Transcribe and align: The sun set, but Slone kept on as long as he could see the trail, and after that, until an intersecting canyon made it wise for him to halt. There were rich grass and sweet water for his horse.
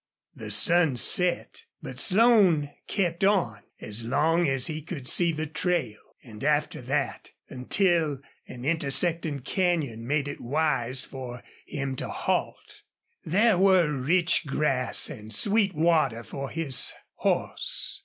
The 0.35 0.49
sun 0.49 0.97
set, 0.97 1.65
but 1.83 1.99
Slone 1.99 2.71
kept 2.87 3.23
on 3.23 3.59
as 3.79 4.03
long 4.03 4.47
as 4.47 4.65
he 4.65 4.81
could 4.81 5.07
see 5.07 5.31
the 5.31 5.45
trail, 5.45 5.99
and 6.23 6.43
after 6.43 6.81
that, 6.81 7.29
until 7.49 8.19
an 8.47 8.65
intersecting 8.65 9.41
canyon 9.41 10.07
made 10.07 10.27
it 10.27 10.41
wise 10.41 11.05
for 11.05 11.43
him 11.67 11.95
to 11.97 12.09
halt. 12.09 12.81
There 13.25 13.59
were 13.59 13.93
rich 13.93 14.47
grass 14.47 15.07
and 15.07 15.31
sweet 15.31 15.75
water 15.75 16.23
for 16.23 16.49
his 16.49 16.93
horse. 17.13 17.99